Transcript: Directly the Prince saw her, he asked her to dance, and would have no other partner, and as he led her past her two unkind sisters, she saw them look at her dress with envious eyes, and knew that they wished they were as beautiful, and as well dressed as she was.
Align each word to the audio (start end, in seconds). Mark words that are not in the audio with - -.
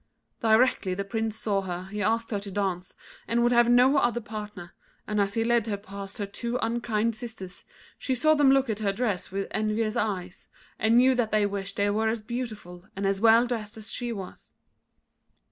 Directly 0.41 0.95
the 0.95 1.05
Prince 1.05 1.37
saw 1.37 1.61
her, 1.61 1.83
he 1.91 2.01
asked 2.01 2.31
her 2.31 2.39
to 2.39 2.49
dance, 2.49 2.95
and 3.27 3.43
would 3.43 3.51
have 3.51 3.69
no 3.69 3.97
other 3.97 4.19
partner, 4.19 4.73
and 5.05 5.21
as 5.21 5.35
he 5.35 5.43
led 5.43 5.67
her 5.67 5.77
past 5.77 6.17
her 6.17 6.25
two 6.25 6.57
unkind 6.59 7.15
sisters, 7.15 7.63
she 7.99 8.15
saw 8.15 8.33
them 8.33 8.49
look 8.49 8.67
at 8.67 8.79
her 8.79 8.93
dress 8.93 9.29
with 9.31 9.45
envious 9.51 9.95
eyes, 9.95 10.47
and 10.79 10.97
knew 10.97 11.13
that 11.13 11.29
they 11.29 11.45
wished 11.45 11.75
they 11.75 11.91
were 11.91 12.07
as 12.09 12.23
beautiful, 12.23 12.85
and 12.95 13.05
as 13.05 13.21
well 13.21 13.45
dressed 13.45 13.77
as 13.77 13.91
she 13.91 14.11
was. 14.11 14.49